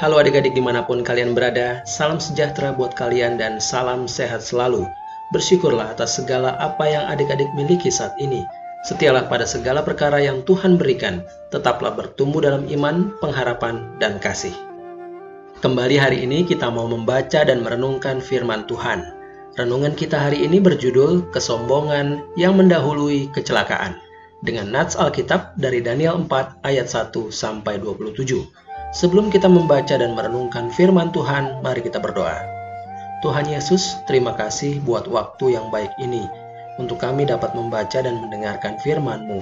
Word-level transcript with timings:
Halo 0.00 0.16
adik-adik 0.16 0.56
di 0.56 0.64
mana 0.64 0.80
pun 0.80 1.04
kalian 1.04 1.36
berada, 1.36 1.84
salam 1.84 2.16
sejahtera 2.16 2.72
buat 2.72 2.96
kalian 2.96 3.36
dan 3.36 3.60
salam 3.60 4.08
sehat 4.08 4.40
selalu. 4.40 4.88
Bersyukurlah 5.28 5.92
atas 5.92 6.16
segala 6.16 6.56
apa 6.56 6.88
yang 6.88 7.04
adik-adik 7.04 7.52
miliki 7.52 7.92
saat 7.92 8.16
ini. 8.16 8.40
Setialah 8.88 9.28
pada 9.28 9.44
segala 9.44 9.84
perkara 9.84 10.16
yang 10.16 10.40
Tuhan 10.48 10.80
berikan, 10.80 11.20
tetaplah 11.52 11.92
bertumbuh 11.92 12.40
dalam 12.40 12.64
iman, 12.72 13.12
pengharapan, 13.20 13.92
dan 14.00 14.16
kasih. 14.16 14.56
Kembali 15.60 16.00
hari 16.00 16.24
ini 16.24 16.48
kita 16.48 16.72
mau 16.72 16.88
membaca 16.88 17.44
dan 17.44 17.60
merenungkan 17.60 18.24
firman 18.24 18.64
Tuhan. 18.72 19.04
Renungan 19.60 19.92
kita 19.92 20.16
hari 20.16 20.48
ini 20.48 20.64
berjudul 20.64 21.28
Kesombongan 21.28 22.24
yang 22.40 22.56
Mendahului 22.56 23.28
Kecelakaan 23.36 24.00
dengan 24.40 24.72
nats 24.72 24.96
Alkitab 24.96 25.60
dari 25.60 25.84
Daniel 25.84 26.24
4 26.24 26.64
ayat 26.64 26.88
1 26.88 27.12
sampai 27.28 27.76
27. 27.76 28.69
Sebelum 28.90 29.30
kita 29.30 29.46
membaca 29.46 29.94
dan 29.94 30.18
merenungkan 30.18 30.66
firman 30.74 31.14
Tuhan, 31.14 31.62
mari 31.62 31.78
kita 31.78 32.02
berdoa. 32.02 32.42
Tuhan 33.22 33.46
Yesus, 33.46 34.02
terima 34.10 34.34
kasih 34.34 34.82
buat 34.82 35.06
waktu 35.06 35.54
yang 35.54 35.70
baik 35.70 35.94
ini 36.02 36.26
untuk 36.74 36.98
kami 36.98 37.22
dapat 37.22 37.54
membaca 37.54 38.02
dan 38.02 38.18
mendengarkan 38.18 38.82
firman-Mu. 38.82 39.38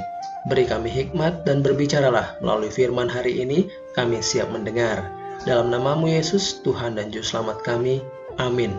Beri 0.53 0.69
kami 0.69 0.93
hikmat 0.93 1.49
dan 1.49 1.65
berbicaralah 1.65 2.37
melalui 2.45 2.69
firman 2.69 3.09
hari 3.09 3.41
ini, 3.41 3.73
kami 3.97 4.21
siap 4.21 4.53
mendengar. 4.53 5.09
Dalam 5.49 5.73
namamu 5.73 6.13
Yesus, 6.13 6.61
Tuhan 6.61 7.01
dan 7.01 7.09
Juru 7.09 7.25
Selamat 7.25 7.65
kami. 7.65 8.05
Amin. 8.37 8.77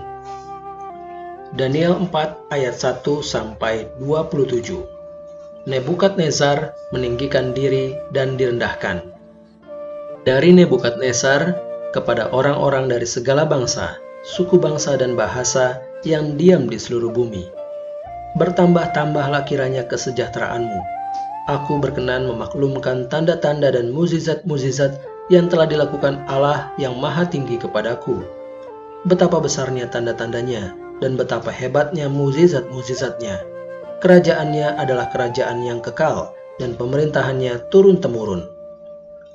Daniel 1.57 1.97
4 1.97 2.53
ayat 2.53 2.77
1 2.77 3.01
sampai 3.25 3.89
27. 3.97 4.85
Nebukadnezar 5.66 6.77
meninggikan 6.94 7.57
diri 7.57 7.97
dan 8.13 8.38
direndahkan 8.38 9.19
dari 10.30 10.53
Nebukadnezar 10.53 11.58
kepada 11.89 12.30
orang-orang 12.30 12.85
dari 12.85 13.09
segala 13.09 13.49
bangsa, 13.49 13.97
suku 14.22 14.61
bangsa 14.61 14.94
dan 14.94 15.17
bahasa 15.17 15.81
yang 16.05 16.38
diam 16.38 16.69
di 16.69 16.77
seluruh 16.77 17.09
bumi. 17.09 17.49
Bertambah-tambahlah 18.38 19.50
kiranya 19.50 19.89
kesejahteraanmu. 19.89 20.85
Aku 21.50 21.81
berkenan 21.81 22.30
memaklumkan 22.30 23.09
tanda-tanda 23.09 23.73
dan 23.73 23.89
muzizat-muzizat 23.89 25.02
yang 25.33 25.50
telah 25.50 25.66
dilakukan 25.66 26.22
Allah 26.30 26.69
yang 26.77 26.94
maha 27.02 27.25
tinggi 27.25 27.57
kepadaku. 27.57 28.22
Betapa 29.09 29.41
besarnya 29.41 29.89
tanda-tandanya 29.89 30.77
dan 31.02 31.17
betapa 31.17 31.50
hebatnya 31.50 32.05
muzizat-muzizatnya. 32.05 33.41
Kerajaannya 34.05 34.77
adalah 34.77 35.09
kerajaan 35.09 35.66
yang 35.66 35.81
kekal 35.81 36.38
dan 36.61 36.77
pemerintahannya 36.77 37.66
turun-temurun 37.73 38.58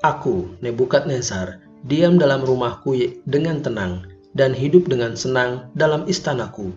Aku, 0.05 0.53
Nebukadnezar, 0.61 1.65
diam 1.89 2.21
dalam 2.21 2.45
rumahku 2.45 2.93
dengan 3.25 3.65
tenang 3.65 4.05
dan 4.37 4.53
hidup 4.53 4.85
dengan 4.85 5.17
senang 5.17 5.73
dalam 5.73 6.05
istanaku. 6.05 6.77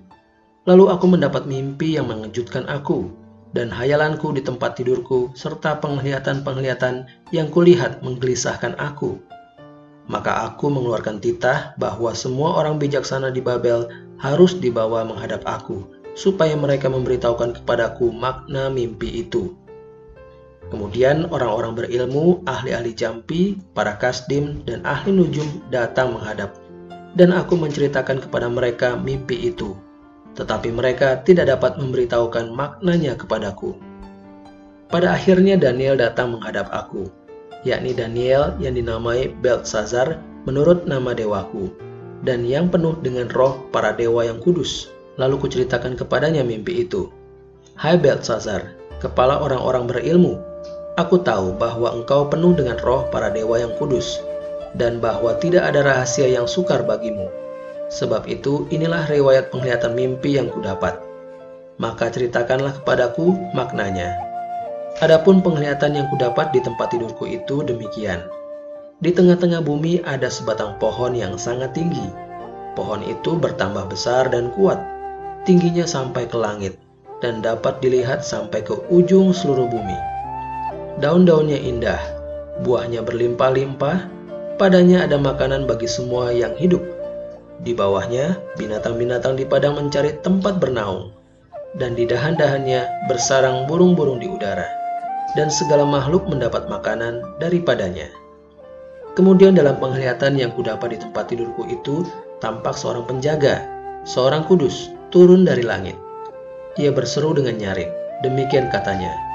Lalu 0.64 0.88
aku 0.88 1.12
mendapat 1.12 1.44
mimpi 1.44 2.00
yang 2.00 2.08
mengejutkan 2.08 2.64
aku, 2.72 3.12
dan 3.52 3.68
hayalanku 3.68 4.32
di 4.32 4.40
tempat 4.40 4.80
tidurku 4.80 5.36
serta 5.36 5.76
penglihatan-penglihatan 5.84 7.04
yang 7.36 7.52
kulihat 7.52 8.00
menggelisahkan 8.00 8.80
aku. 8.80 9.20
Maka 10.08 10.48
aku 10.48 10.72
mengeluarkan 10.72 11.20
titah 11.20 11.76
bahwa 11.76 12.16
semua 12.16 12.56
orang 12.56 12.80
bijaksana 12.80 13.28
di 13.36 13.44
Babel 13.44 13.92
harus 14.24 14.56
dibawa 14.56 15.04
menghadap 15.04 15.44
aku, 15.44 15.84
supaya 16.16 16.56
mereka 16.56 16.88
memberitahukan 16.88 17.60
kepadaku 17.60 18.08
makna 18.08 18.72
mimpi 18.72 19.20
itu. 19.28 19.52
Kemudian 20.68 21.32
orang-orang 21.32 21.80
berilmu, 21.80 22.44
ahli-ahli 22.44 22.92
jampi, 22.92 23.56
para 23.72 23.96
kasdim, 23.96 24.64
dan 24.68 24.84
ahli 24.84 25.16
nujum 25.16 25.64
datang 25.72 26.12
menghadap. 26.12 26.60
Dan 27.16 27.32
aku 27.32 27.56
menceritakan 27.56 28.20
kepada 28.20 28.52
mereka 28.52 29.00
mimpi 29.00 29.48
itu. 29.48 29.80
Tetapi 30.36 30.70
mereka 30.70 31.24
tidak 31.24 31.50
dapat 31.56 31.80
memberitahukan 31.80 32.52
maknanya 32.52 33.16
kepadaku. 33.16 33.80
Pada 34.88 35.16
akhirnya 35.16 35.60
Daniel 35.60 36.00
datang 36.00 36.36
menghadap 36.36 36.72
aku, 36.72 37.12
yakni 37.68 37.92
Daniel 37.92 38.56
yang 38.62 38.80
dinamai 38.80 39.36
Belsazar 39.44 40.24
menurut 40.48 40.88
nama 40.88 41.12
dewaku, 41.12 41.68
dan 42.24 42.48
yang 42.48 42.72
penuh 42.72 42.96
dengan 43.04 43.28
roh 43.36 43.68
para 43.76 43.92
dewa 43.92 44.24
yang 44.24 44.40
kudus. 44.40 44.88
Lalu 45.20 45.42
kuceritakan 45.44 45.98
kepadanya 46.00 46.46
mimpi 46.46 46.88
itu. 46.88 47.12
Hai 47.76 48.00
Belsazar, 48.00 48.78
kepala 49.04 49.42
orang-orang 49.42 49.90
berilmu, 49.90 50.40
Aku 50.98 51.22
tahu 51.22 51.54
bahwa 51.54 51.94
engkau 51.94 52.26
penuh 52.26 52.58
dengan 52.58 52.74
roh 52.82 53.06
para 53.14 53.30
dewa 53.30 53.62
yang 53.62 53.70
kudus, 53.78 54.18
dan 54.74 54.98
bahwa 54.98 55.38
tidak 55.38 55.70
ada 55.70 55.86
rahasia 55.86 56.26
yang 56.26 56.50
sukar 56.50 56.82
bagimu. 56.82 57.30
Sebab 57.94 58.26
itu, 58.26 58.66
inilah 58.74 59.06
riwayat 59.06 59.54
penglihatan 59.54 59.94
mimpi 59.94 60.42
yang 60.42 60.50
kudapat. 60.50 60.98
Maka 61.78 62.10
ceritakanlah 62.10 62.82
kepadaku 62.82 63.38
maknanya. 63.54 64.18
Adapun 64.98 65.46
penglihatan 65.46 66.02
yang 66.02 66.10
kudapat 66.10 66.50
di 66.50 66.66
tempat 66.66 66.90
tidurku 66.90 67.30
itu 67.30 67.62
demikian. 67.62 68.26
Di 68.98 69.14
tengah-tengah 69.14 69.62
bumi 69.62 70.02
ada 70.02 70.34
sebatang 70.34 70.82
pohon 70.82 71.14
yang 71.14 71.38
sangat 71.38 71.78
tinggi. 71.78 72.10
Pohon 72.74 73.06
itu 73.06 73.38
bertambah 73.38 73.86
besar 73.86 74.34
dan 74.34 74.50
kuat, 74.58 74.82
tingginya 75.46 75.86
sampai 75.86 76.26
ke 76.26 76.34
langit, 76.42 76.82
dan 77.22 77.46
dapat 77.46 77.78
dilihat 77.86 78.26
sampai 78.26 78.66
ke 78.66 78.74
ujung 78.90 79.30
seluruh 79.30 79.70
bumi 79.70 80.17
Daun-daunnya 80.98 81.62
indah, 81.62 82.02
buahnya 82.66 83.06
berlimpah-limpah, 83.06 84.10
padanya 84.58 85.06
ada 85.06 85.22
makanan 85.22 85.70
bagi 85.70 85.86
semua 85.86 86.34
yang 86.34 86.58
hidup. 86.58 86.82
Di 87.62 87.78
bawahnya, 87.78 88.38
binatang-binatang 88.58 89.38
di 89.38 89.46
padang 89.46 89.78
mencari 89.78 90.18
tempat 90.26 90.58
bernaung, 90.58 91.14
dan 91.78 91.94
di 91.94 92.10
dahan-dahannya 92.10 93.06
bersarang 93.06 93.70
burung-burung 93.70 94.18
di 94.18 94.26
udara, 94.26 94.66
dan 95.38 95.54
segala 95.54 95.86
makhluk 95.86 96.26
mendapat 96.26 96.66
makanan 96.66 97.22
daripadanya. 97.38 98.10
Kemudian 99.14 99.54
dalam 99.54 99.78
penglihatan 99.78 100.34
yang 100.34 100.50
kudapat 100.58 100.94
di 100.94 100.98
tempat 100.98 101.30
tidurku 101.30 101.70
itu, 101.70 102.06
tampak 102.42 102.74
seorang 102.74 103.06
penjaga, 103.06 103.62
seorang 104.02 104.46
kudus, 104.50 104.90
turun 105.14 105.46
dari 105.46 105.62
langit. 105.62 105.94
Ia 106.82 106.90
berseru 106.90 107.38
dengan 107.38 107.58
nyaring, 107.62 107.90
demikian 108.26 108.70
katanya, 108.74 109.27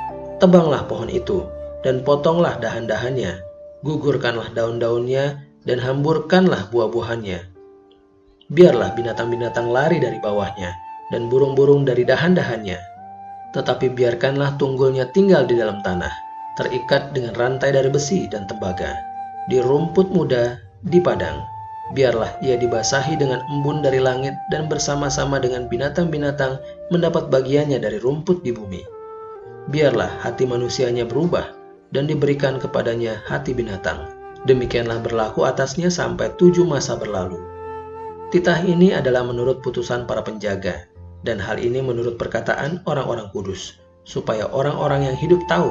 Tebanglah 0.42 0.90
pohon 0.90 1.06
itu, 1.06 1.46
dan 1.86 2.02
potonglah 2.02 2.58
dahan-dahannya, 2.58 3.38
gugurkanlah 3.86 4.50
daun-daunnya, 4.50 5.38
dan 5.62 5.78
hamburkanlah 5.78 6.66
buah-buahannya. 6.74 7.46
Biarlah 8.50 8.90
binatang-binatang 8.98 9.70
lari 9.70 10.02
dari 10.02 10.18
bawahnya, 10.18 10.74
dan 11.14 11.30
burung-burung 11.30 11.86
dari 11.86 12.02
dahan-dahannya. 12.02 12.74
Tetapi 13.54 13.94
biarkanlah 13.94 14.58
tunggulnya 14.58 15.14
tinggal 15.14 15.46
di 15.46 15.54
dalam 15.54 15.78
tanah, 15.86 16.10
terikat 16.58 17.14
dengan 17.14 17.38
rantai 17.38 17.70
dari 17.70 17.86
besi 17.86 18.26
dan 18.26 18.42
tembaga, 18.50 18.98
di 19.46 19.62
rumput 19.62 20.10
muda, 20.10 20.58
di 20.82 20.98
padang. 20.98 21.38
Biarlah 21.94 22.42
ia 22.42 22.58
dibasahi 22.58 23.14
dengan 23.14 23.46
embun 23.46 23.78
dari 23.78 24.02
langit 24.02 24.34
dan 24.50 24.66
bersama-sama 24.66 25.38
dengan 25.38 25.70
binatang-binatang 25.70 26.58
mendapat 26.90 27.30
bagiannya 27.30 27.78
dari 27.78 28.02
rumput 28.02 28.42
di 28.42 28.50
bumi 28.50 29.01
biarlah 29.70 30.18
hati 30.24 30.48
manusianya 30.48 31.06
berubah 31.06 31.54
dan 31.92 32.08
diberikan 32.08 32.58
kepadanya 32.58 33.20
hati 33.28 33.52
binatang. 33.52 34.10
Demikianlah 34.42 34.98
berlaku 34.98 35.46
atasnya 35.46 35.86
sampai 35.86 36.34
tujuh 36.34 36.66
masa 36.66 36.98
berlalu. 36.98 37.38
Titah 38.34 38.64
ini 38.64 38.90
adalah 38.90 39.22
menurut 39.22 39.62
putusan 39.62 40.08
para 40.08 40.24
penjaga, 40.24 40.88
dan 41.22 41.38
hal 41.38 41.60
ini 41.62 41.78
menurut 41.78 42.18
perkataan 42.18 42.82
orang-orang 42.88 43.30
kudus, 43.30 43.78
supaya 44.02 44.50
orang-orang 44.50 45.06
yang 45.12 45.16
hidup 45.20 45.38
tahu 45.46 45.70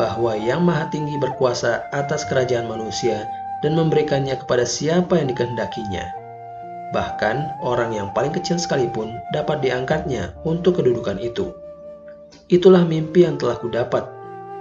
bahwa 0.00 0.32
Yang 0.38 0.62
Maha 0.64 0.86
Tinggi 0.88 1.16
berkuasa 1.20 1.88
atas 1.92 2.24
kerajaan 2.30 2.70
manusia 2.70 3.26
dan 3.60 3.76
memberikannya 3.76 4.38
kepada 4.38 4.64
siapa 4.64 5.18
yang 5.18 5.28
dikehendakinya. 5.32 6.04
Bahkan 6.94 7.66
orang 7.66 7.92
yang 7.92 8.08
paling 8.14 8.30
kecil 8.30 8.56
sekalipun 8.56 9.18
dapat 9.34 9.60
diangkatnya 9.60 10.32
untuk 10.46 10.78
kedudukan 10.80 11.18
itu. 11.18 11.50
Itulah 12.46 12.86
mimpi 12.86 13.26
yang 13.26 13.40
telah 13.40 13.58
kudapat. 13.58 14.06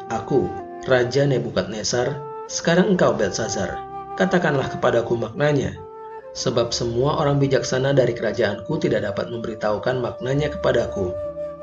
Aku, 0.10 0.50
Raja 0.86 1.26
Nebukadnezar, 1.26 2.22
sekarang 2.46 2.94
engkau 2.94 3.14
Belsazar, 3.18 3.82
katakanlah 4.22 4.70
kepadaku 4.70 5.18
maknanya. 5.18 5.74
Sebab 6.36 6.76
semua 6.76 7.18
orang 7.18 7.40
bijaksana 7.40 7.96
dari 7.96 8.12
kerajaanku 8.12 8.76
tidak 8.78 9.08
dapat 9.08 9.32
memberitahukan 9.32 10.04
maknanya 10.04 10.52
kepadaku. 10.52 11.16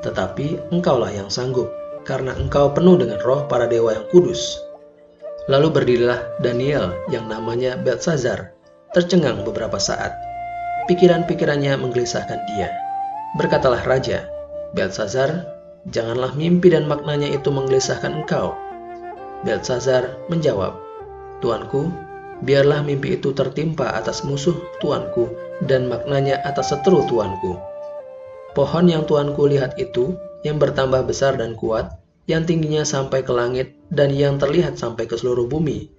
Tetapi 0.03 0.73
engkaulah 0.73 1.13
yang 1.13 1.29
sanggup, 1.29 1.71
karena 2.03 2.35
engkau 2.35 2.73
penuh 2.73 2.99
dengan 2.99 3.21
roh 3.23 3.45
para 3.47 3.69
dewa 3.69 3.95
yang 3.95 4.07
kudus. 4.11 4.59
Lalu 5.47 5.71
berdirilah 5.71 6.19
Daniel 6.39 6.91
yang 7.07 7.29
namanya 7.29 7.77
Belsazar, 7.79 8.51
tercengang 8.91 9.45
beberapa 9.45 9.77
saat. 9.79 10.11
Pikiran-pikirannya 10.91 11.79
menggelisahkan 11.79 12.39
dia. 12.51 12.73
Berkatalah 13.39 13.85
Raja, 13.87 14.27
Belsazar, 14.75 15.52
Janganlah 15.91 16.37
mimpi 16.39 16.71
dan 16.71 16.87
maknanya 16.87 17.27
itu 17.27 17.51
menggelisahkan 17.51 18.23
engkau. 18.23 18.55
Belsazar 19.43 20.23
menjawab, 20.31 20.79
Tuanku, 21.43 21.91
biarlah 22.47 22.79
mimpi 22.79 23.19
itu 23.19 23.35
tertimpa 23.35 23.91
atas 23.91 24.23
musuh 24.23 24.55
tuanku 24.79 25.27
dan 25.67 25.91
maknanya 25.91 26.39
atas 26.47 26.71
seteru 26.71 27.03
tuanku. 27.11 27.59
Pohon 28.55 28.85
yang 28.87 29.03
tuanku 29.03 29.43
lihat 29.51 29.75
itu, 29.75 30.15
yang 30.47 30.55
bertambah 30.55 31.03
besar 31.03 31.35
dan 31.35 31.59
kuat, 31.59 31.99
yang 32.31 32.47
tingginya 32.47 32.87
sampai 32.87 33.19
ke 33.19 33.35
langit 33.35 33.75
dan 33.91 34.15
yang 34.15 34.39
terlihat 34.39 34.79
sampai 34.79 35.03
ke 35.03 35.19
seluruh 35.19 35.51
bumi, 35.51 35.91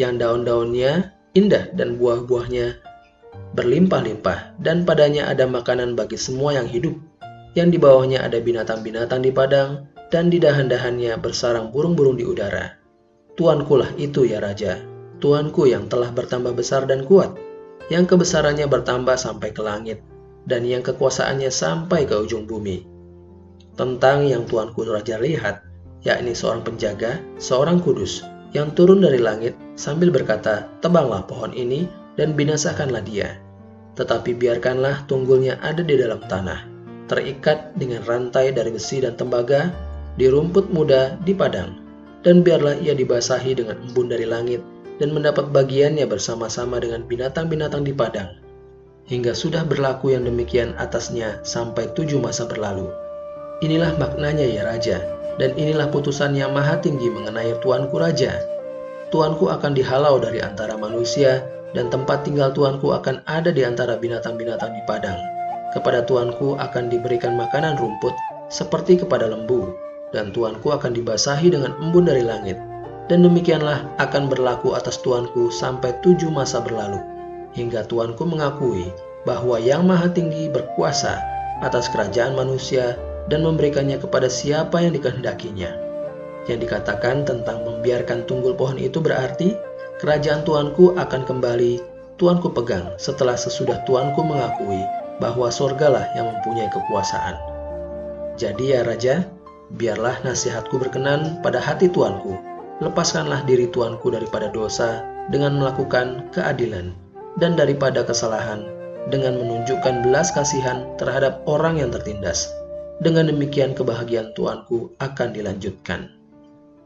yang 0.00 0.16
daun-daunnya 0.16 1.12
indah 1.36 1.68
dan 1.76 2.00
buah-buahnya 2.00 2.80
berlimpah-limpah, 3.50 4.62
dan 4.62 4.86
padanya 4.86 5.26
ada 5.26 5.44
makanan 5.44 5.98
bagi 5.98 6.14
semua 6.14 6.54
yang 6.54 6.70
hidup, 6.70 6.94
yang 7.58 7.74
di 7.74 7.78
bawahnya 7.78 8.22
ada 8.22 8.38
binatang-binatang 8.38 9.20
di 9.24 9.30
padang, 9.34 9.90
dan 10.10 10.26
di 10.26 10.42
dahan-dahannya 10.42 11.18
bersarang 11.22 11.70
burung-burung 11.70 12.18
di 12.18 12.26
udara. 12.26 12.74
Tuankulah 13.38 13.94
itu 13.96 14.26
ya 14.26 14.42
Raja, 14.42 14.82
Tuanku 15.20 15.68
yang 15.68 15.86
telah 15.86 16.10
bertambah 16.10 16.56
besar 16.56 16.88
dan 16.88 17.04
kuat, 17.04 17.36
yang 17.92 18.08
kebesarannya 18.08 18.66
bertambah 18.66 19.14
sampai 19.20 19.52
ke 19.52 19.60
langit, 19.60 20.00
dan 20.48 20.64
yang 20.64 20.80
kekuasaannya 20.80 21.52
sampai 21.52 22.08
ke 22.08 22.16
ujung 22.16 22.48
bumi. 22.48 22.88
Tentang 23.76 24.26
yang 24.26 24.48
Tuanku 24.48 24.82
Raja 24.88 25.20
lihat, 25.20 25.62
yakni 26.02 26.32
seorang 26.32 26.64
penjaga, 26.64 27.20
seorang 27.36 27.78
kudus, 27.84 28.24
yang 28.56 28.72
turun 28.74 29.04
dari 29.04 29.20
langit 29.20 29.54
sambil 29.78 30.10
berkata, 30.10 30.66
Tebanglah 30.82 31.22
pohon 31.28 31.54
ini 31.54 31.86
dan 32.18 32.34
binasakanlah 32.34 33.04
dia. 33.06 33.38
Tetapi 33.94 34.34
biarkanlah 34.38 35.04
tunggulnya 35.06 35.60
ada 35.60 35.84
di 35.84 35.94
dalam 35.98 36.22
tanah, 36.24 36.69
terikat 37.10 37.74
dengan 37.74 38.06
rantai 38.06 38.54
dari 38.54 38.70
besi 38.70 39.02
dan 39.02 39.18
tembaga, 39.18 39.74
di 40.14 40.30
rumput 40.30 40.70
muda 40.70 41.18
di 41.26 41.34
padang, 41.34 41.82
dan 42.22 42.46
biarlah 42.46 42.78
ia 42.78 42.94
dibasahi 42.94 43.58
dengan 43.58 43.82
embun 43.90 44.06
dari 44.06 44.30
langit, 44.30 44.62
dan 45.02 45.10
mendapat 45.10 45.50
bagiannya 45.50 46.06
bersama-sama 46.06 46.78
dengan 46.78 47.02
binatang-binatang 47.10 47.82
di 47.82 47.90
padang, 47.90 48.30
hingga 49.10 49.34
sudah 49.34 49.66
berlaku 49.66 50.14
yang 50.14 50.22
demikian 50.22 50.78
atasnya 50.78 51.42
sampai 51.42 51.90
tujuh 51.98 52.22
masa 52.22 52.46
berlalu. 52.46 52.86
Inilah 53.66 53.98
maknanya 53.98 54.46
ya 54.46 54.62
Raja, 54.62 55.02
dan 55.42 55.50
inilah 55.58 55.90
putusan 55.90 56.38
yang 56.38 56.54
maha 56.54 56.78
tinggi 56.78 57.10
mengenai 57.10 57.58
Tuanku 57.58 57.98
Raja. 57.98 58.38
Tuanku 59.10 59.50
akan 59.50 59.74
dihalau 59.74 60.22
dari 60.22 60.38
antara 60.38 60.78
manusia, 60.78 61.42
dan 61.74 61.90
tempat 61.90 62.22
tinggal 62.22 62.54
tuanku 62.54 62.94
akan 62.94 63.22
ada 63.26 63.50
di 63.50 63.66
antara 63.66 63.98
binatang-binatang 63.98 64.70
di 64.70 64.82
padang. 64.86 65.39
Kepada 65.70 66.02
tuanku 66.02 66.58
akan 66.58 66.90
diberikan 66.90 67.38
makanan 67.38 67.78
rumput 67.78 68.10
seperti 68.50 68.98
kepada 68.98 69.30
lembu, 69.30 69.70
dan 70.10 70.34
tuanku 70.34 70.74
akan 70.74 70.90
dibasahi 70.90 71.54
dengan 71.54 71.78
embun 71.78 72.10
dari 72.10 72.26
langit. 72.26 72.58
Dan 73.06 73.26
demikianlah 73.26 73.86
akan 73.98 74.30
berlaku 74.30 74.74
atas 74.74 74.98
tuanku 75.02 75.50
sampai 75.50 75.94
tujuh 76.02 76.30
masa 76.30 76.58
berlalu, 76.62 76.98
hingga 77.54 77.86
tuanku 77.86 78.22
mengakui 78.26 78.90
bahwa 79.22 79.58
Yang 79.62 79.82
Maha 79.86 80.08
Tinggi 80.10 80.50
berkuasa 80.50 81.22
atas 81.62 81.86
kerajaan 81.90 82.34
manusia 82.34 82.98
dan 83.30 83.46
memberikannya 83.46 83.98
kepada 84.02 84.26
siapa 84.26 84.82
yang 84.82 84.94
dikehendakinya. 84.94 85.70
Yang 86.50 86.66
dikatakan 86.66 87.22
tentang 87.22 87.62
membiarkan 87.62 88.26
tunggul 88.26 88.58
pohon 88.58 88.78
itu 88.80 88.98
berarti 88.98 89.54
kerajaan 90.02 90.42
tuanku 90.42 90.98
akan 90.98 91.22
kembali 91.28 91.78
tuanku 92.18 92.50
pegang 92.50 92.96
setelah 92.96 93.36
sesudah 93.36 93.84
tuanku 93.84 94.24
mengakui 94.24 94.82
bahwa 95.20 95.52
sorgalah 95.52 96.08
yang 96.16 96.32
mempunyai 96.32 96.72
kekuasaan. 96.72 97.36
Jadi 98.40 98.72
ya 98.72 98.80
Raja, 98.82 99.28
biarlah 99.76 100.18
nasihatku 100.24 100.80
berkenan 100.80 101.38
pada 101.44 101.60
hati 101.60 101.86
tuanku. 101.92 102.34
Lepaskanlah 102.80 103.44
diri 103.44 103.68
tuanku 103.68 104.08
daripada 104.08 104.48
dosa 104.48 105.04
dengan 105.28 105.60
melakukan 105.60 106.32
keadilan 106.32 106.96
dan 107.36 107.54
daripada 107.54 108.00
kesalahan 108.02 108.64
dengan 109.12 109.36
menunjukkan 109.36 110.02
belas 110.02 110.32
kasihan 110.32 110.88
terhadap 110.96 111.44
orang 111.44 111.78
yang 111.78 111.92
tertindas. 111.92 112.48
Dengan 113.00 113.32
demikian 113.32 113.72
kebahagiaan 113.72 114.36
tuanku 114.36 114.92
akan 115.00 115.28
dilanjutkan. 115.32 116.12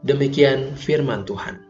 Demikian 0.07 0.77
firman 0.77 1.27
Tuhan. 1.27 1.64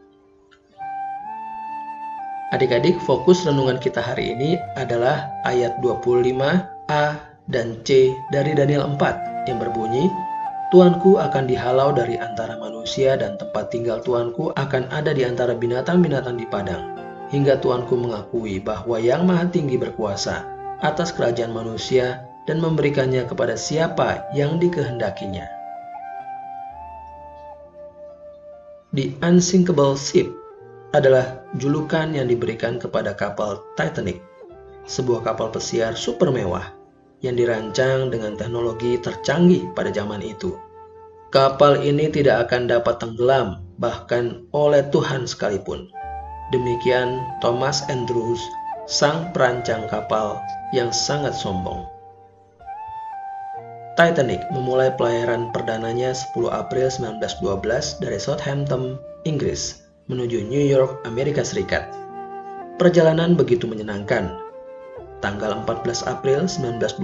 Adik-adik, 2.54 3.02
fokus 3.02 3.42
renungan 3.42 3.82
kita 3.82 4.06
hari 4.06 4.38
ini 4.38 4.62
adalah 4.78 5.34
ayat 5.50 5.82
25a 5.82 7.18
dan 7.50 7.68
c 7.82 8.14
dari 8.30 8.54
Daniel 8.54 8.86
4 8.94 9.50
yang 9.50 9.58
berbunyi, 9.58 10.06
Tuanku 10.70 11.18
akan 11.18 11.50
dihalau 11.50 11.90
dari 11.90 12.22
antara 12.22 12.54
manusia 12.62 13.18
dan 13.18 13.42
tempat 13.42 13.74
tinggal 13.74 13.98
Tuanku 14.06 14.54
akan 14.54 14.94
ada 14.94 15.10
di 15.18 15.26
antara 15.26 15.58
binatang-binatang 15.58 16.38
di 16.38 16.46
padang. 16.46 16.94
Hingga 17.34 17.58
Tuanku 17.66 17.98
mengakui 17.98 18.62
bahwa 18.62 19.02
yang 19.02 19.26
maha 19.26 19.50
tinggi 19.50 19.82
berkuasa 19.82 20.46
atas 20.86 21.18
kerajaan 21.18 21.50
manusia 21.50 22.30
dan 22.46 22.62
memberikannya 22.62 23.26
kepada 23.26 23.58
siapa 23.58 24.22
yang 24.38 24.62
dikehendakinya. 24.62 25.50
The 28.94 29.18
Unsinkable 29.26 29.98
Ship 29.98 30.45
adalah 30.96 31.44
julukan 31.60 32.16
yang 32.16 32.32
diberikan 32.32 32.80
kepada 32.80 33.12
kapal 33.12 33.60
Titanic, 33.76 34.24
sebuah 34.88 35.28
kapal 35.28 35.52
pesiar 35.52 35.92
super 35.92 36.32
mewah 36.32 36.72
yang 37.20 37.36
dirancang 37.36 38.08
dengan 38.08 38.40
teknologi 38.40 38.96
tercanggih 39.04 39.76
pada 39.76 39.92
zaman 39.92 40.24
itu. 40.24 40.56
Kapal 41.36 41.84
ini 41.84 42.08
tidak 42.08 42.48
akan 42.48 42.72
dapat 42.72 42.96
tenggelam 43.04 43.60
bahkan 43.76 44.48
oleh 44.56 44.88
Tuhan 44.88 45.28
sekalipun. 45.28 45.92
Demikian 46.56 47.20
Thomas 47.44 47.84
Andrews, 47.92 48.40
sang 48.88 49.36
perancang 49.36 49.92
kapal 49.92 50.40
yang 50.72 50.96
sangat 50.96 51.36
sombong. 51.36 51.84
Titanic 54.00 54.48
memulai 54.56 54.96
pelayaran 54.96 55.52
perdananya 55.52 56.16
10 56.16 56.52
April 56.56 56.88
1912 56.88 58.00
dari 58.00 58.20
Southampton, 58.20 58.96
Inggris 59.28 59.85
menuju 60.06 60.46
New 60.46 60.62
York, 60.62 61.02
Amerika 61.10 61.42
Serikat. 61.42 61.90
Perjalanan 62.78 63.34
begitu 63.34 63.66
menyenangkan. 63.66 64.38
Tanggal 65.18 65.66
14 65.66 66.06
April 66.06 66.46
1912, 66.46 67.02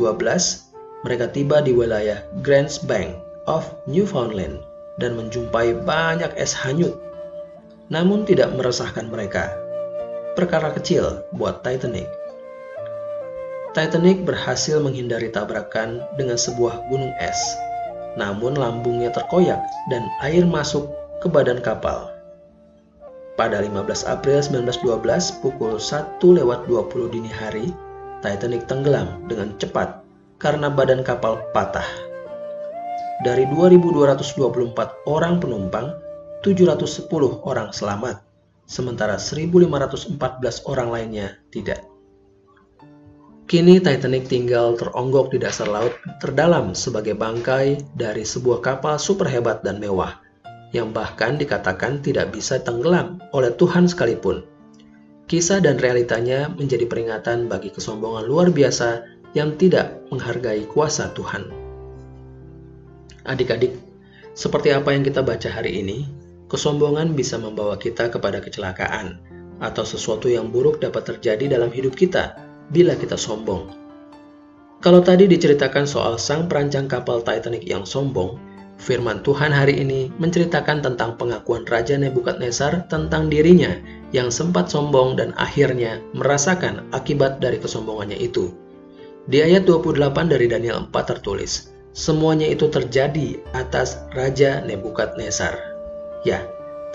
mereka 1.02 1.26
tiba 1.34 1.66
di 1.66 1.74
wilayah 1.74 2.22
Grants 2.46 2.78
Bank 2.78 3.18
of 3.50 3.66
Newfoundland 3.90 4.62
dan 5.02 5.18
menjumpai 5.18 5.82
banyak 5.82 6.30
es 6.38 6.54
hanyut. 6.54 6.94
Namun 7.90 8.22
tidak 8.30 8.54
meresahkan 8.54 9.10
mereka. 9.10 9.50
Perkara 10.38 10.70
kecil 10.70 11.26
buat 11.34 11.66
Titanic. 11.66 12.06
Titanic 13.74 14.22
berhasil 14.28 14.78
menghindari 14.78 15.34
tabrakan 15.34 16.06
dengan 16.22 16.38
sebuah 16.38 16.86
gunung 16.94 17.12
es. 17.18 17.40
Namun 18.14 18.60
lambungnya 18.60 19.10
terkoyak 19.10 19.64
dan 19.90 20.06
air 20.22 20.46
masuk 20.46 20.92
ke 21.24 21.32
badan 21.32 21.64
kapal 21.64 22.21
pada 23.40 23.64
15 23.64 24.08
April 24.08 24.40
1912 24.44 25.40
pukul 25.40 25.80
1 25.80 26.20
lewat 26.20 26.68
20 26.68 27.14
dini 27.14 27.32
hari, 27.32 27.72
Titanic 28.22 28.68
tenggelam 28.70 29.26
dengan 29.26 29.56
cepat 29.58 30.04
karena 30.38 30.68
badan 30.70 31.02
kapal 31.02 31.42
patah. 31.56 31.86
Dari 33.22 33.46
2.224 33.50 35.06
orang 35.06 35.38
penumpang, 35.38 35.94
710 36.42 37.06
orang 37.46 37.70
selamat, 37.70 38.26
sementara 38.66 39.16
1.514 39.22 40.18
orang 40.66 40.90
lainnya 40.90 41.38
tidak. 41.54 41.86
Kini 43.46 43.84
Titanic 43.84 44.32
tinggal 44.32 44.80
teronggok 44.80 45.36
di 45.36 45.38
dasar 45.44 45.68
laut 45.68 45.92
terdalam 46.24 46.72
sebagai 46.72 47.14
bangkai 47.20 47.84
dari 48.00 48.24
sebuah 48.24 48.64
kapal 48.64 48.96
super 48.96 49.28
hebat 49.28 49.60
dan 49.60 49.76
mewah 49.76 50.31
yang 50.72 50.96
bahkan 50.96 51.36
dikatakan 51.36 52.00
tidak 52.00 52.32
bisa 52.32 52.60
tenggelam 52.64 53.20
oleh 53.36 53.52
Tuhan 53.56 53.88
sekalipun. 53.88 54.44
Kisah 55.28 55.64
dan 55.64 55.80
realitanya 55.80 56.52
menjadi 56.52 56.88
peringatan 56.88 57.48
bagi 57.48 57.72
kesombongan 57.72 58.28
luar 58.28 58.52
biasa 58.52 59.08
yang 59.32 59.56
tidak 59.56 60.04
menghargai 60.12 60.68
kuasa 60.68 61.12
Tuhan. 61.16 61.48
Adik-adik, 63.24 63.78
seperti 64.36 64.76
apa 64.76 64.92
yang 64.92 65.04
kita 65.08 65.24
baca 65.24 65.48
hari 65.48 65.80
ini, 65.80 66.08
kesombongan 66.52 67.16
bisa 67.16 67.40
membawa 67.40 67.80
kita 67.80 68.12
kepada 68.12 68.44
kecelakaan 68.44 69.20
atau 69.62 69.86
sesuatu 69.86 70.28
yang 70.28 70.50
buruk 70.50 70.82
dapat 70.84 71.16
terjadi 71.16 71.56
dalam 71.56 71.72
hidup 71.72 71.96
kita 71.96 72.36
bila 72.74 72.98
kita 72.98 73.16
sombong. 73.16 73.72
Kalau 74.82 75.00
tadi 75.06 75.30
diceritakan 75.30 75.86
soal 75.86 76.18
sang 76.18 76.50
perancang 76.50 76.90
kapal 76.90 77.22
Titanic 77.22 77.62
yang 77.70 77.86
sombong, 77.86 78.42
Firman 78.82 79.22
Tuhan 79.22 79.54
hari 79.54 79.78
ini 79.78 80.10
menceritakan 80.18 80.82
tentang 80.82 81.14
pengakuan 81.14 81.70
Raja 81.70 82.02
Nebukadnezar 82.02 82.90
tentang 82.90 83.30
dirinya 83.30 83.78
yang 84.10 84.34
sempat 84.34 84.74
sombong 84.74 85.22
dan 85.22 85.38
akhirnya 85.38 86.02
merasakan 86.18 86.90
akibat 86.90 87.38
dari 87.38 87.62
kesombongannya 87.62 88.18
itu. 88.18 88.50
Di 89.30 89.46
ayat 89.46 89.70
28 89.70 90.34
dari 90.34 90.50
Daniel 90.50 90.90
4 90.90 91.14
tertulis, 91.14 91.70
semuanya 91.94 92.50
itu 92.50 92.74
terjadi 92.74 93.38
atas 93.54 94.02
Raja 94.18 94.66
Nebukadnezar. 94.66 95.62
Ya, 96.26 96.42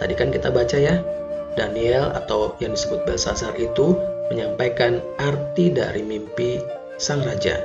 tadi 0.02 0.18
kan 0.18 0.34
kita 0.34 0.50
baca 0.50 0.74
ya, 0.74 1.06
Daniel 1.54 2.10
atau 2.18 2.58
yang 2.58 2.74
disebut 2.74 3.06
Belsazar 3.06 3.54
itu 3.62 3.94
menyampaikan 4.34 4.98
arti 5.22 5.70
dari 5.70 6.02
mimpi 6.02 6.58
sang 6.98 7.22
raja. 7.22 7.62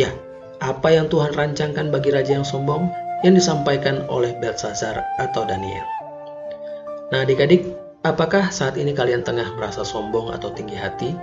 Ya, 0.00 0.16
apa 0.64 0.96
yang 0.96 1.12
Tuhan 1.12 1.36
rancangkan 1.36 1.92
bagi 1.92 2.08
raja 2.08 2.40
yang 2.40 2.48
sombong 2.48 2.88
yang 3.26 3.34
disampaikan 3.34 4.06
oleh 4.06 4.34
Belsazar 4.38 5.02
atau 5.18 5.42
Daniel. 5.42 5.86
Nah, 7.10 7.24
adik-adik, 7.24 7.66
apakah 8.04 8.52
saat 8.52 8.76
ini 8.76 8.92
kalian 8.94 9.24
tengah 9.26 9.48
merasa 9.56 9.82
sombong 9.82 10.30
atau 10.30 10.52
tinggi 10.52 10.76
hati? 10.76 11.16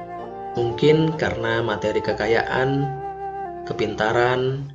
Mungkin 0.55 1.15
karena 1.15 1.61
materi 1.61 1.99
kekayaan, 1.99 2.87
kepintaran, 3.67 4.65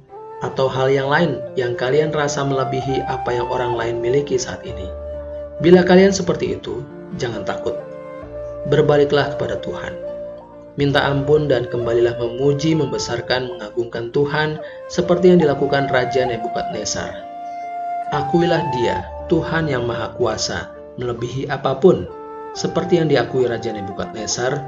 atau 0.40 0.72
hal 0.72 0.88
yang 0.88 1.08
lain 1.12 1.36
yang 1.56 1.76
kalian 1.76 2.12
rasa 2.12 2.40
melebihi 2.44 3.04
apa 3.04 3.28
yang 3.32 3.48
orang 3.48 3.76
lain 3.76 3.96
miliki 4.00 4.40
saat 4.40 4.64
ini. 4.64 4.88
Bila 5.60 5.84
kalian 5.84 6.12
seperti 6.12 6.56
itu, 6.56 6.80
jangan 7.20 7.44
takut. 7.44 7.76
Berbaliklah 8.72 9.36
kepada 9.36 9.60
Tuhan. 9.60 10.09
Minta 10.78 11.02
ampun 11.02 11.50
dan 11.50 11.66
kembalilah 11.66 12.14
memuji, 12.20 12.78
membesarkan, 12.78 13.58
mengagungkan 13.58 14.14
Tuhan 14.14 14.62
seperti 14.86 15.34
yang 15.34 15.42
dilakukan 15.42 15.90
Raja 15.90 16.22
Nebukadnezar. 16.28 17.26
Akuilah 18.14 18.70
dia, 18.74 19.06
Tuhan 19.26 19.66
yang 19.66 19.86
Maha 19.86 20.14
Kuasa, 20.14 20.70
melebihi 20.98 21.50
apa 21.50 21.78
pun, 21.78 22.06
seperti 22.54 23.02
yang 23.02 23.10
diakui 23.10 23.46
Raja 23.46 23.74
Nebukadnezar 23.74 24.62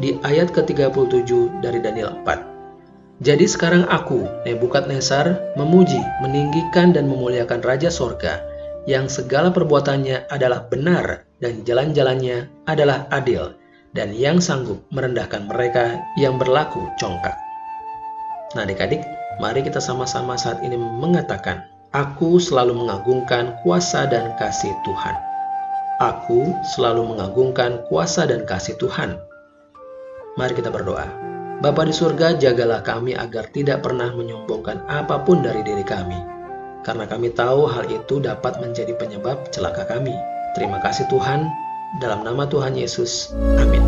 di 0.00 0.16
ayat 0.24 0.52
ke-37 0.52 1.60
dari 1.60 1.78
Daniel 1.80 2.16
4. 2.24 3.20
Jadi 3.20 3.44
sekarang 3.44 3.84
aku, 3.92 4.24
Nebukadnezar, 4.48 5.56
memuji, 5.60 6.00
meninggikan 6.24 6.96
dan 6.96 7.08
memuliakan 7.08 7.60
Raja 7.60 7.92
Sorga, 7.92 8.40
yang 8.88 9.06
segala 9.06 9.54
perbuatannya 9.54 10.26
adalah 10.26 10.66
benar 10.66 11.22
dan 11.38 11.62
jalan-jalannya 11.62 12.50
adalah 12.66 13.06
adil, 13.14 13.54
dan 13.92 14.12
yang 14.16 14.40
sanggup 14.40 14.80
merendahkan 14.92 15.48
mereka 15.48 16.00
yang 16.16 16.36
berlaku 16.40 16.88
congkak. 16.96 17.36
Nah 18.56 18.64
adik-adik, 18.64 19.00
mari 19.40 19.64
kita 19.64 19.80
sama-sama 19.80 20.36
saat 20.36 20.60
ini 20.64 20.76
mengatakan, 20.76 21.64
Aku 21.92 22.40
selalu 22.40 22.72
mengagungkan 22.72 23.60
kuasa 23.60 24.08
dan 24.08 24.32
kasih 24.40 24.72
Tuhan. 24.80 25.16
Aku 26.00 26.56
selalu 26.72 27.04
mengagungkan 27.04 27.84
kuasa 27.92 28.24
dan 28.24 28.48
kasih 28.48 28.80
Tuhan. 28.80 29.20
Mari 30.40 30.56
kita 30.56 30.72
berdoa. 30.72 31.04
Bapa 31.60 31.84
di 31.84 31.92
surga, 31.92 32.40
jagalah 32.40 32.80
kami 32.80 33.12
agar 33.12 33.46
tidak 33.52 33.84
pernah 33.84 34.08
menyombongkan 34.08 34.82
apa 34.88 35.20
pun 35.20 35.44
dari 35.44 35.60
diri 35.60 35.84
kami 35.84 36.32
karena 36.82 37.06
kami 37.06 37.30
tahu 37.32 37.70
hal 37.70 37.86
itu 37.88 38.18
dapat 38.18 38.58
menjadi 38.58 38.92
penyebab 38.98 39.48
celaka 39.54 39.86
kami. 39.86 40.14
Terima 40.52 40.82
kasih 40.82 41.08
Tuhan, 41.08 41.48
dalam 41.92 42.24
nama 42.24 42.48
Tuhan 42.48 42.72
Yesus. 42.76 43.36
Amin. 43.60 43.84